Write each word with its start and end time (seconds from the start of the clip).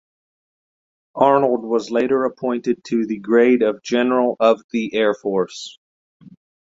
Arnold 1.13 1.63
was 1.63 1.91
later 1.91 2.25
appointed 2.25 2.83
to 2.85 3.05
the 3.05 3.19
grade 3.19 3.61
of 3.61 3.83
General 3.83 4.35
of 4.39 4.59
the 4.71 4.95
Air 4.95 5.13
Force. 5.13 5.77